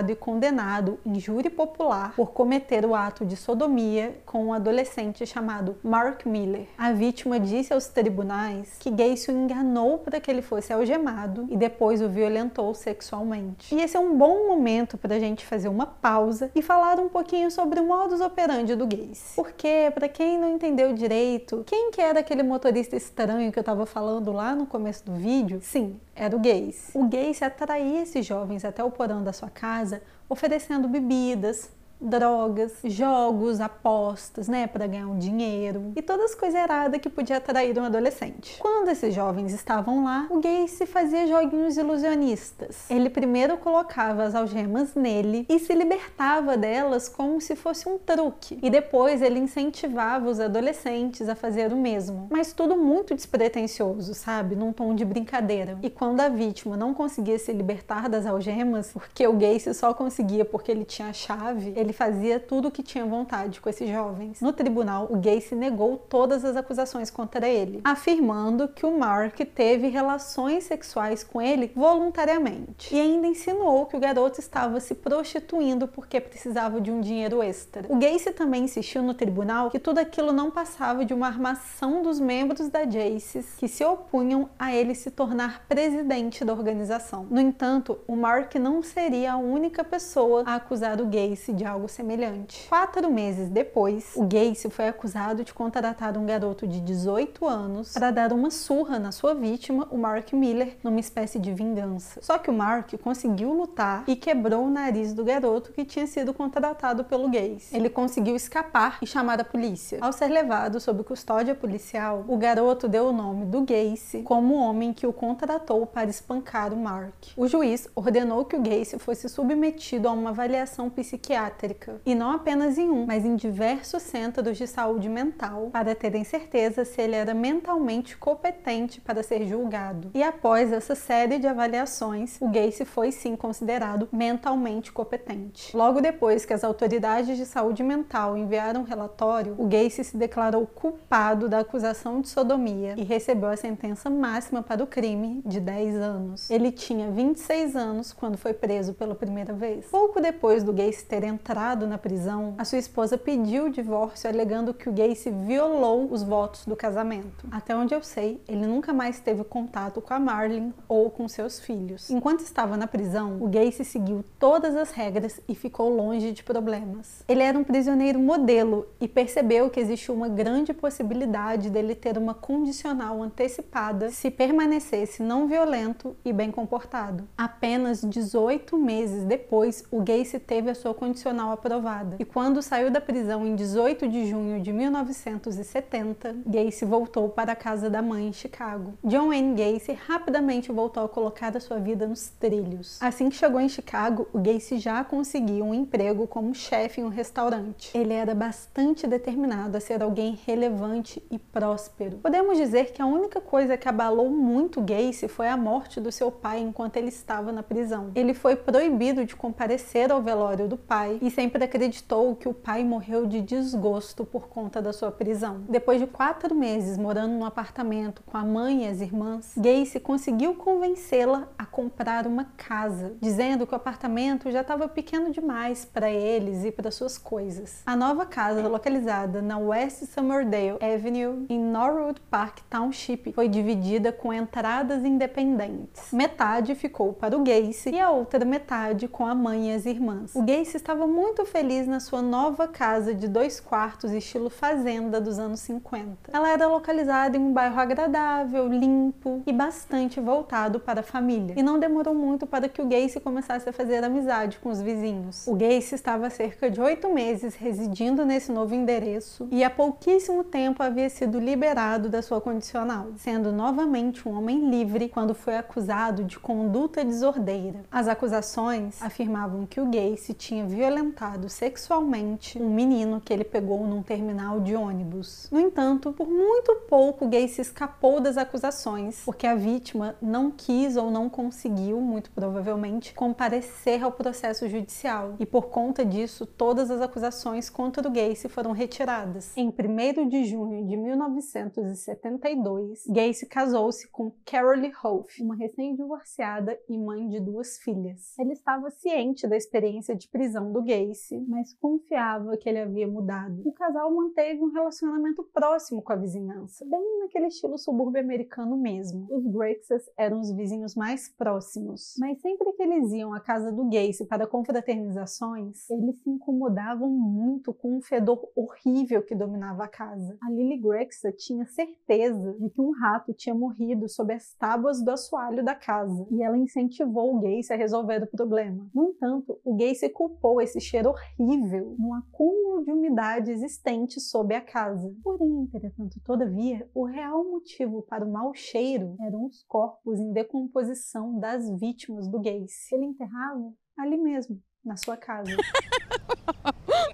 e 0.08 0.14
condenado 0.16 0.98
em 1.06 1.18
júri 1.20 1.48
popular 1.48 2.14
por 2.16 2.32
cometer 2.32 2.84
o 2.84 2.94
ato 2.94 3.24
de 3.24 3.36
sodomia 3.36 4.16
com 4.26 4.46
um 4.46 4.52
adolescente 4.52 5.24
chamado 5.26 5.76
Mark 5.82 6.26
Miller. 6.26 6.66
A 6.76 6.92
vítima 6.92 7.38
disse 7.38 7.72
aos 7.72 7.86
tribunais 7.86 8.76
que 8.78 8.90
Gacy 8.90 9.30
o 9.30 9.34
enganou 9.34 9.98
para 9.98 10.20
que 10.20 10.30
ele 10.30 10.42
fosse 10.42 10.72
algemado 10.72 11.46
e 11.48 11.56
depois 11.56 12.02
o 12.02 12.08
violentou 12.08 12.74
sexualmente. 12.74 13.74
E 13.74 13.80
esse 13.80 13.96
é 13.96 14.00
um 14.00 14.16
bom 14.16 14.48
momento 14.48 14.98
para 14.98 15.14
a 15.16 15.20
gente 15.20 15.46
fazer 15.46 15.68
uma 15.68 15.86
pausa 15.86 16.50
e 16.54 16.62
falar 16.62 16.98
um 16.98 17.08
pouquinho 17.08 17.50
sobre 17.50 17.78
o 17.78 17.86
modus 17.86 18.20
operandi 18.20 18.74
do 18.74 18.86
Gacy. 18.86 19.34
Porque, 19.36 19.92
para 19.94 20.08
quem 20.08 20.38
não 20.38 20.50
entendeu 20.50 20.92
direito, 20.92 21.62
quem 21.66 21.90
que 21.90 22.00
era 22.00 22.20
aquele 22.20 22.42
motorista 22.42 22.96
estranho 22.96 23.52
que 23.52 23.58
eu 23.58 23.62
estava 23.62 23.86
falando 23.86 24.32
lá 24.32 24.54
no 24.54 24.66
começo 24.66 25.04
do 25.04 25.12
vídeo? 25.12 25.60
Sim, 25.62 26.00
era 26.14 26.34
o 26.34 26.40
Gacy. 26.40 26.92
O 26.94 27.04
Gacy 27.04 27.44
atraía 27.44 28.02
esses 28.02 28.24
jovens 28.24 28.64
até 28.64 28.82
o 28.82 28.90
porão 28.90 29.22
da 29.22 29.32
sua 29.34 29.50
casa, 29.50 30.00
oferecendo 30.28 30.88
bebidas, 30.88 31.70
drogas, 32.04 32.72
jogos, 32.84 33.60
apostas, 33.60 34.46
né, 34.46 34.66
para 34.66 34.86
ganhar 34.86 35.06
um 35.06 35.18
dinheiro 35.18 35.92
e 35.96 36.02
todas 36.02 36.26
as 36.26 36.34
coisas 36.34 36.60
erradas 36.60 37.00
que 37.00 37.08
podia 37.08 37.38
atrair 37.38 37.78
um 37.78 37.84
adolescente. 37.84 38.58
Quando 38.60 38.88
esses 38.88 39.14
jovens 39.14 39.52
estavam 39.52 40.04
lá, 40.04 40.26
o 40.30 40.40
se 40.68 40.84
fazia 40.84 41.26
joguinhos 41.26 41.78
ilusionistas. 41.78 42.90
Ele 42.90 43.08
primeiro 43.08 43.56
colocava 43.56 44.24
as 44.24 44.34
algemas 44.34 44.94
nele 44.94 45.46
e 45.48 45.58
se 45.58 45.72
libertava 45.74 46.54
delas 46.54 47.08
como 47.08 47.40
se 47.40 47.56
fosse 47.56 47.88
um 47.88 47.96
truque. 47.96 48.58
E 48.62 48.68
depois 48.68 49.22
ele 49.22 49.38
incentivava 49.38 50.28
os 50.28 50.38
adolescentes 50.38 51.28
a 51.28 51.34
fazer 51.34 51.72
o 51.72 51.76
mesmo. 51.76 52.28
Mas 52.30 52.52
tudo 52.52 52.76
muito 52.76 53.14
despretensioso, 53.14 54.12
sabe? 54.12 54.54
Num 54.54 54.70
tom 54.70 54.94
de 54.94 55.04
brincadeira. 55.04 55.78
E 55.82 55.88
quando 55.88 56.20
a 56.20 56.28
vítima 56.28 56.76
não 56.76 56.92
conseguia 56.92 57.38
se 57.38 57.52
libertar 57.52 58.08
das 58.08 58.26
algemas, 58.26 58.92
porque 58.92 59.26
o 59.26 59.32
gay 59.32 59.58
só 59.58 59.94
conseguia 59.94 60.44
porque 60.44 60.70
ele 60.70 60.84
tinha 60.84 61.08
a 61.08 61.12
chave, 61.12 61.72
ele 61.74 61.93
fazia 61.94 62.38
tudo 62.38 62.68
o 62.68 62.70
que 62.70 62.82
tinha 62.82 63.06
vontade 63.06 63.60
com 63.60 63.70
esses 63.70 63.88
jovens. 63.88 64.40
No 64.40 64.52
tribunal, 64.52 65.08
o 65.10 65.16
Gacy 65.16 65.54
negou 65.54 65.96
todas 65.96 66.44
as 66.44 66.56
acusações 66.56 67.10
contra 67.10 67.48
ele, 67.48 67.80
afirmando 67.82 68.68
que 68.68 68.84
o 68.84 68.98
Mark 68.98 69.38
teve 69.54 69.88
relações 69.88 70.64
sexuais 70.64 71.24
com 71.24 71.40
ele 71.40 71.72
voluntariamente. 71.74 72.94
E 72.94 73.00
ainda 73.00 73.26
insinuou 73.26 73.86
que 73.86 73.96
o 73.96 74.00
garoto 74.00 74.40
estava 74.40 74.80
se 74.80 74.94
prostituindo 74.94 75.88
porque 75.88 76.20
precisava 76.20 76.80
de 76.80 76.90
um 76.90 77.00
dinheiro 77.00 77.42
extra. 77.42 77.86
O 77.88 77.96
Gacy 77.96 78.32
também 78.32 78.64
insistiu 78.64 79.02
no 79.02 79.14
tribunal 79.14 79.70
que 79.70 79.78
tudo 79.78 79.98
aquilo 79.98 80.32
não 80.32 80.50
passava 80.50 81.04
de 81.04 81.14
uma 81.14 81.26
armação 81.26 82.02
dos 82.02 82.20
membros 82.20 82.68
da 82.68 82.84
Jaces 82.84 83.54
que 83.56 83.68
se 83.68 83.84
opunham 83.84 84.48
a 84.58 84.74
ele 84.74 84.94
se 84.94 85.10
tornar 85.10 85.64
presidente 85.68 86.44
da 86.44 86.52
organização. 86.52 87.26
No 87.30 87.40
entanto, 87.40 87.98
o 88.06 88.16
Mark 88.16 88.54
não 88.56 88.82
seria 88.82 89.32
a 89.32 89.36
única 89.36 89.84
pessoa 89.84 90.42
a 90.46 90.56
acusar 90.56 91.00
o 91.00 91.06
Gacy 91.06 91.52
de 91.52 91.64
algo 91.74 91.88
semelhante. 91.88 92.66
Quatro 92.68 93.10
meses 93.10 93.48
depois, 93.48 94.12
o 94.14 94.22
Gacy 94.22 94.70
foi 94.70 94.88
acusado 94.88 95.44
de 95.44 95.52
contratar 95.52 96.16
um 96.16 96.24
garoto 96.24 96.66
de 96.66 96.80
18 96.80 97.46
anos 97.46 97.92
para 97.92 98.10
dar 98.10 98.32
uma 98.32 98.50
surra 98.50 98.98
na 98.98 99.10
sua 99.10 99.34
vítima, 99.34 99.88
o 99.90 99.98
Mark 99.98 100.32
Miller, 100.32 100.76
numa 100.82 101.00
espécie 101.00 101.38
de 101.38 101.52
vingança. 101.52 102.20
Só 102.22 102.38
que 102.38 102.48
o 102.48 102.52
Mark 102.52 102.92
conseguiu 103.02 103.52
lutar 103.52 104.04
e 104.06 104.14
quebrou 104.14 104.64
o 104.64 104.70
nariz 104.70 105.12
do 105.12 105.24
garoto 105.24 105.72
que 105.72 105.84
tinha 105.84 106.06
sido 106.06 106.32
contratado 106.32 107.04
pelo 107.04 107.28
Gacy. 107.28 107.74
Ele 107.74 107.90
conseguiu 107.90 108.36
escapar 108.36 108.98
e 109.02 109.06
chamar 109.06 109.40
a 109.40 109.44
polícia. 109.44 109.98
Ao 110.00 110.12
ser 110.12 110.28
levado 110.28 110.78
sob 110.78 111.02
custódia 111.02 111.54
policial, 111.54 112.24
o 112.28 112.36
garoto 112.36 112.88
deu 112.88 113.08
o 113.08 113.12
nome 113.12 113.46
do 113.46 113.62
Gacy 113.62 114.22
como 114.22 114.54
o 114.54 114.58
homem 114.58 114.92
que 114.92 115.06
o 115.06 115.12
contratou 115.12 115.84
para 115.86 116.08
espancar 116.08 116.72
o 116.72 116.76
Mark. 116.76 117.14
O 117.36 117.48
juiz 117.48 117.88
ordenou 117.96 118.44
que 118.44 118.54
o 118.54 118.62
Gacy 118.62 118.98
fosse 118.98 119.28
submetido 119.28 120.08
a 120.08 120.12
uma 120.12 120.30
avaliação 120.30 120.88
psiquiátrica 120.88 121.63
psiquiátrica, 121.64 122.00
e 122.04 122.14
não 122.14 122.30
apenas 122.30 122.76
em 122.76 122.90
um, 122.90 123.06
mas 123.06 123.24
em 123.24 123.36
diversos 123.36 124.02
centros 124.02 124.56
de 124.56 124.66
saúde 124.66 125.08
mental, 125.08 125.70
para 125.72 125.94
terem 125.94 126.24
certeza 126.24 126.84
se 126.84 127.00
ele 127.00 127.14
era 127.14 127.32
mentalmente 127.32 128.16
competente 128.16 129.00
para 129.00 129.22
ser 129.22 129.46
julgado. 129.46 130.10
E 130.14 130.22
após 130.22 130.72
essa 130.72 130.94
série 130.94 131.38
de 131.38 131.46
avaliações, 131.46 132.36
o 132.40 132.48
Gacy 132.48 132.84
foi 132.84 133.10
sim 133.10 133.36
considerado 133.36 134.08
mentalmente 134.12 134.92
competente. 134.92 135.76
Logo 135.76 136.00
depois 136.00 136.44
que 136.44 136.52
as 136.52 136.64
autoridades 136.64 137.36
de 137.36 137.46
saúde 137.46 137.82
mental 137.82 138.36
enviaram 138.36 138.82
um 138.82 138.84
relatório, 138.84 139.54
o 139.58 139.66
Gacy 139.66 140.04
se 140.04 140.16
declarou 140.16 140.66
culpado 140.66 141.48
da 141.48 141.60
acusação 141.60 142.20
de 142.20 142.28
sodomia 142.28 142.94
e 142.96 143.02
recebeu 143.02 143.48
a 143.48 143.56
sentença 143.56 144.10
máxima 144.10 144.62
para 144.62 144.82
o 144.82 144.86
crime 144.86 145.42
de 145.44 145.60
10 145.60 145.96
anos. 145.96 146.50
Ele 146.50 146.70
tinha 146.70 147.10
26 147.10 147.76
anos 147.76 148.12
quando 148.12 148.36
foi 148.36 148.52
preso 148.52 148.94
pela 148.94 149.14
primeira 149.14 149.52
vez. 149.52 149.86
Pouco 149.86 150.20
depois 150.20 150.62
do 150.62 150.72
Gacy 150.72 151.04
ter 151.04 151.24
entrado 151.24 151.53
entrado 151.54 151.86
na 151.86 151.96
prisão, 151.96 152.56
a 152.58 152.64
sua 152.64 152.78
esposa 152.78 153.16
pediu 153.16 153.66
o 153.66 153.70
divórcio 153.70 154.28
alegando 154.28 154.74
que 154.74 154.88
o 154.88 154.92
Gacy 154.92 155.30
violou 155.30 156.08
os 156.10 156.20
votos 156.20 156.66
do 156.66 156.74
casamento. 156.74 157.46
Até 157.48 157.76
onde 157.76 157.94
eu 157.94 158.02
sei, 158.02 158.42
ele 158.48 158.66
nunca 158.66 158.92
mais 158.92 159.20
teve 159.20 159.44
contato 159.44 160.00
com 160.00 160.12
a 160.12 160.18
Marlene 160.18 160.74
ou 160.88 161.08
com 161.10 161.28
seus 161.28 161.60
filhos. 161.60 162.10
Enquanto 162.10 162.40
estava 162.40 162.76
na 162.76 162.88
prisão, 162.88 163.38
o 163.40 163.46
Gacy 163.46 163.84
seguiu 163.84 164.24
todas 164.36 164.74
as 164.74 164.90
regras 164.90 165.40
e 165.48 165.54
ficou 165.54 165.94
longe 165.94 166.32
de 166.32 166.42
problemas. 166.42 167.22
Ele 167.28 167.44
era 167.44 167.56
um 167.56 167.62
prisioneiro 167.62 168.18
modelo 168.18 168.88
e 169.00 169.06
percebeu 169.06 169.70
que 169.70 169.78
existe 169.78 170.10
uma 170.10 170.28
grande 170.28 170.74
possibilidade 170.74 171.70
dele 171.70 171.94
ter 171.94 172.18
uma 172.18 172.34
condicional 172.34 173.22
antecipada 173.22 174.10
se 174.10 174.28
permanecesse 174.28 175.22
não 175.22 175.46
violento 175.46 176.16
e 176.24 176.32
bem 176.32 176.50
comportado. 176.50 177.28
Apenas 177.38 178.00
18 178.00 178.76
meses 178.76 179.22
depois, 179.22 179.84
o 179.92 180.02
Gacy 180.02 180.40
teve 180.40 180.68
a 180.68 180.74
sua 180.74 180.92
condicional 180.92 181.43
aprovada. 181.52 182.16
E 182.18 182.24
quando 182.24 182.62
saiu 182.62 182.90
da 182.90 183.00
prisão 183.00 183.46
em 183.46 183.54
18 183.54 184.08
de 184.08 184.26
junho 184.26 184.60
de 184.60 184.72
1970, 184.72 186.36
Gacy 186.46 186.84
voltou 186.84 187.28
para 187.28 187.52
a 187.52 187.56
casa 187.56 187.88
da 187.90 188.02
mãe 188.02 188.28
em 188.28 188.32
Chicago. 188.32 188.94
John 189.02 189.28
Wayne 189.28 189.54
Gacy 189.54 189.92
rapidamente 189.92 190.72
voltou 190.72 191.04
a 191.04 191.08
colocar 191.08 191.56
a 191.56 191.60
sua 191.60 191.78
vida 191.78 192.06
nos 192.06 192.28
trilhos. 192.28 192.98
Assim 193.00 193.28
que 193.28 193.36
chegou 193.36 193.60
em 193.60 193.68
Chicago, 193.68 194.28
o 194.32 194.38
Gacy 194.38 194.78
já 194.78 195.02
conseguiu 195.04 195.64
um 195.64 195.74
emprego 195.74 196.26
como 196.26 196.54
chefe 196.54 197.00
em 197.00 197.04
um 197.04 197.08
restaurante. 197.08 197.96
Ele 197.96 198.12
era 198.12 198.34
bastante 198.34 199.06
determinado 199.06 199.76
a 199.76 199.80
ser 199.80 200.02
alguém 200.02 200.38
relevante 200.46 201.22
e 201.30 201.38
próspero. 201.38 202.18
Podemos 202.18 202.56
dizer 202.56 202.92
que 202.92 203.00
a 203.00 203.06
única 203.06 203.40
coisa 203.40 203.76
que 203.76 203.88
abalou 203.88 204.30
muito 204.30 204.80
Gacy 204.80 205.28
foi 205.28 205.48
a 205.48 205.56
morte 205.56 206.00
do 206.00 206.10
seu 206.10 206.30
pai 206.30 206.60
enquanto 206.60 206.96
ele 206.96 207.08
estava 207.08 207.52
na 207.52 207.62
prisão. 207.62 208.10
Ele 208.14 208.34
foi 208.34 208.56
proibido 208.56 209.24
de 209.24 209.36
comparecer 209.36 210.10
ao 210.10 210.22
velório 210.22 210.68
do 210.68 210.76
pai 210.76 211.18
e 211.20 211.30
sempre 211.34 211.64
acreditou 211.64 212.36
que 212.36 212.48
o 212.48 212.54
pai 212.54 212.84
morreu 212.84 213.26
de 213.26 213.40
desgosto 213.40 214.24
por 214.24 214.48
conta 214.48 214.80
da 214.80 214.92
sua 214.92 215.10
prisão. 215.10 215.62
Depois 215.68 216.00
de 216.00 216.06
quatro 216.06 216.54
meses 216.54 216.96
morando 216.96 217.32
num 217.32 217.44
apartamento 217.44 218.22
com 218.24 218.36
a 218.36 218.44
mãe 218.44 218.84
e 218.84 218.88
as 218.88 219.00
irmãs, 219.00 219.52
Gacy 219.56 219.98
conseguiu 219.98 220.54
convencê-la 220.54 221.48
a 221.58 221.66
comprar 221.66 222.26
uma 222.26 222.44
casa, 222.56 223.16
dizendo 223.20 223.66
que 223.66 223.72
o 223.72 223.76
apartamento 223.76 224.50
já 224.50 224.60
estava 224.60 224.88
pequeno 224.88 225.30
demais 225.30 225.84
para 225.84 226.08
eles 226.10 226.64
e 226.64 226.70
para 226.70 226.90
suas 226.90 227.18
coisas. 227.18 227.82
A 227.84 227.96
nova 227.96 228.24
casa, 228.24 228.66
localizada 228.68 229.42
na 229.42 229.58
West 229.58 230.04
Summerdale 230.04 230.78
Avenue, 230.80 231.46
em 231.48 231.58
Norwood 231.58 232.20
Park 232.30 232.60
Township, 232.70 233.32
foi 233.32 233.48
dividida 233.48 234.12
com 234.12 234.32
entradas 234.32 235.04
independentes. 235.04 236.12
Metade 236.12 236.74
ficou 236.74 237.12
para 237.12 237.36
o 237.36 237.42
Gacy 237.42 237.90
e 237.90 238.00
a 238.00 238.10
outra 238.10 238.44
metade 238.44 239.08
com 239.08 239.26
a 239.26 239.34
mãe 239.34 239.70
e 239.70 239.74
as 239.74 239.84
irmãs. 239.84 240.34
O 240.34 240.42
Gacy 240.42 240.76
estava 240.76 241.06
muito 241.06 241.23
feliz 241.54 241.86
na 241.86 242.00
sua 242.00 242.20
nova 242.20 242.66
casa 242.66 243.14
de 243.14 243.28
dois 243.28 243.60
quartos 243.60 244.10
estilo 244.10 244.50
fazenda 244.50 245.20
dos 245.20 245.38
anos 245.38 245.60
50. 245.60 246.30
Ela 246.32 246.50
era 246.50 246.66
localizada 246.66 247.36
em 247.36 247.40
um 247.40 247.52
bairro 247.52 247.78
agradável, 247.78 248.66
limpo 248.66 249.40
e 249.46 249.52
bastante 249.52 250.20
voltado 250.20 250.80
para 250.80 251.00
a 251.00 251.02
família. 251.02 251.54
E 251.56 251.62
não 251.62 251.78
demorou 251.78 252.12
muito 252.12 252.46
para 252.46 252.68
que 252.68 252.82
o 252.82 252.86
Gacy 252.86 253.20
começasse 253.20 253.68
a 253.68 253.72
fazer 253.72 254.02
amizade 254.02 254.58
com 254.58 254.68
os 254.68 254.82
vizinhos. 254.82 255.46
O 255.46 255.54
Gacy 255.54 255.94
estava 255.94 256.26
há 256.26 256.30
cerca 256.30 256.68
de 256.68 256.80
oito 256.80 257.08
meses 257.14 257.54
residindo 257.54 258.26
nesse 258.26 258.50
novo 258.50 258.74
endereço 258.74 259.48
e 259.50 259.62
há 259.62 259.70
pouquíssimo 259.70 260.42
tempo 260.44 260.82
havia 260.82 261.08
sido 261.08 261.38
liberado 261.38 262.08
da 262.08 262.20
sua 262.20 262.40
condicional, 262.40 263.08
sendo 263.16 263.52
novamente 263.52 264.28
um 264.28 264.36
homem 264.36 264.68
livre 264.68 265.08
quando 265.08 265.34
foi 265.34 265.56
acusado 265.56 266.24
de 266.24 266.38
conduta 266.38 267.04
desordeira. 267.04 267.84
As 267.90 268.08
acusações 268.08 269.00
afirmavam 269.00 269.66
que 269.66 269.80
o 269.80 269.86
Gacy 269.86 270.34
tinha 270.34 270.66
violentado 270.66 271.13
sexualmente 271.48 272.60
um 272.60 272.74
menino 272.74 273.20
que 273.20 273.32
ele 273.32 273.44
pegou 273.44 273.86
num 273.86 274.02
terminal 274.02 274.60
de 274.60 274.74
ônibus. 274.74 275.48
No 275.50 275.60
entanto, 275.60 276.12
por 276.12 276.28
muito 276.28 276.74
pouco 276.88 277.28
Gacy 277.28 277.60
escapou 277.60 278.20
das 278.20 278.36
acusações, 278.36 279.22
porque 279.24 279.46
a 279.46 279.54
vítima 279.54 280.16
não 280.20 280.50
quis 280.50 280.96
ou 280.96 281.10
não 281.10 281.30
conseguiu, 281.30 282.00
muito 282.00 282.30
provavelmente, 282.30 283.14
comparecer 283.14 284.02
ao 284.02 284.12
processo 284.12 284.68
judicial. 284.68 285.36
E 285.38 285.46
por 285.46 285.68
conta 285.68 286.04
disso, 286.04 286.46
todas 286.46 286.90
as 286.90 287.00
acusações 287.00 287.70
contra 287.70 288.06
o 288.06 288.10
Gacy 288.10 288.48
foram 288.48 288.72
retiradas. 288.72 289.56
Em 289.56 289.68
1 289.68 290.28
de 290.28 290.44
junho 290.44 290.84
de 290.86 290.96
1972, 290.96 293.04
Gacy 293.06 293.46
casou-se 293.46 294.08
com 294.08 294.32
Carolee 294.44 294.92
Hoff, 295.02 295.40
uma 295.42 295.54
recém-divorciada 295.54 296.76
e 296.88 296.98
mãe 296.98 297.28
de 297.28 297.40
duas 297.40 297.78
filhas. 297.78 298.36
Ele 298.38 298.52
estava 298.52 298.90
ciente 298.90 299.46
da 299.46 299.56
experiência 299.56 300.16
de 300.16 300.28
prisão 300.28 300.72
do 300.72 300.82
Gacy, 300.82 301.03
mas 301.48 301.72
confiava 301.74 302.56
que 302.56 302.68
ele 302.68 302.78
havia 302.78 303.06
mudado. 303.06 303.62
O 303.64 303.72
casal 303.72 304.14
manteve 304.14 304.60
um 304.60 304.70
relacionamento 304.70 305.42
próximo 305.52 306.02
com 306.02 306.12
a 306.12 306.16
vizinhança, 306.16 306.84
bem 306.84 307.20
naquele 307.20 307.46
estilo 307.46 307.76
subúrbio 307.78 308.20
americano 308.20 308.76
mesmo. 308.76 309.26
Os 309.30 309.46
Grexas 309.46 310.08
eram 310.16 310.40
os 310.40 310.50
vizinhos 310.52 310.94
mais 310.94 311.28
próximos, 311.28 312.14
mas 312.18 312.40
sempre 312.40 312.72
que 312.72 312.82
eles 312.82 313.12
iam 313.12 313.32
à 313.32 313.40
casa 313.40 313.72
do 313.72 313.84
Gacy 313.84 314.26
para 314.26 314.46
confraternizações, 314.46 315.88
eles 315.90 316.16
se 316.22 316.30
incomodavam 316.30 317.08
muito 317.08 317.72
com 317.72 317.96
um 317.96 318.02
fedor 318.02 318.48
horrível 318.54 319.22
que 319.22 319.34
dominava 319.34 319.84
a 319.84 319.88
casa. 319.88 320.36
A 320.42 320.50
Lily 320.50 320.78
Grexa 320.78 321.32
tinha 321.32 321.66
certeza 321.66 322.54
de 322.58 322.70
que 322.70 322.80
um 322.80 322.92
rato 322.92 323.32
tinha 323.32 323.54
morrido 323.54 324.08
sob 324.08 324.32
as 324.32 324.54
tábuas 324.54 325.02
do 325.02 325.10
assoalho 325.10 325.64
da 325.64 325.74
casa, 325.74 326.26
e 326.30 326.42
ela 326.42 326.56
incentivou 326.56 327.36
o 327.36 327.40
Gacy 327.40 327.72
a 327.72 327.76
resolver 327.76 328.22
o 328.22 328.26
problema. 328.26 328.86
No 328.94 329.04
entanto, 329.04 329.58
o 329.64 329.76
Gacy 329.76 330.08
culpou 330.08 330.60
esse 330.60 330.80
cheiro 330.84 331.10
horrível 331.10 331.96
no 331.98 332.14
acúmulo 332.14 332.84
de 332.84 332.92
umidade 332.92 333.50
existente 333.50 334.20
sob 334.20 334.54
a 334.54 334.60
casa. 334.60 335.12
Porém, 335.22 335.62
entretanto, 335.62 336.20
todavia, 336.24 336.88
o 336.94 337.04
real 337.04 337.44
motivo 337.44 338.02
para 338.02 338.24
o 338.24 338.30
mau 338.30 338.52
cheiro 338.54 339.16
eram 339.20 339.46
os 339.46 339.64
corpos 339.64 340.20
em 340.20 340.32
decomposição 340.32 341.38
das 341.38 341.68
vítimas 341.80 342.28
do 342.28 342.40
Gacy. 342.40 342.94
Ele 342.94 343.06
enterrava 343.06 343.72
ali 343.98 344.16
mesmo, 344.16 344.60
na 344.84 344.96
sua 344.96 345.16
casa. 345.16 345.50